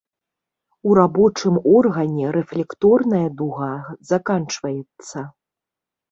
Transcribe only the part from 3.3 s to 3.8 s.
дуга